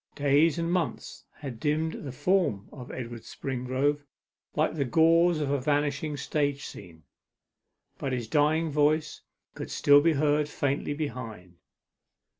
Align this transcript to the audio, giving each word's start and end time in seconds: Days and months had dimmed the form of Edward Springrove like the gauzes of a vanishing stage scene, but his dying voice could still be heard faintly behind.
Days 0.15 0.57
and 0.57 0.71
months 0.71 1.25
had 1.31 1.59
dimmed 1.59 1.93
the 2.03 2.11
form 2.11 2.67
of 2.73 2.89
Edward 2.89 3.21
Springrove 3.21 4.03
like 4.55 4.73
the 4.73 4.83
gauzes 4.83 5.41
of 5.43 5.51
a 5.51 5.61
vanishing 5.61 6.17
stage 6.17 6.65
scene, 6.65 7.03
but 7.99 8.11
his 8.11 8.27
dying 8.27 8.71
voice 8.71 9.21
could 9.53 9.69
still 9.69 10.01
be 10.01 10.13
heard 10.13 10.49
faintly 10.49 10.95
behind. 10.95 11.57